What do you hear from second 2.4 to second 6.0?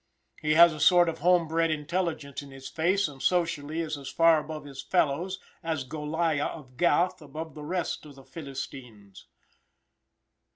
in his face, and socially is as far above his fellows as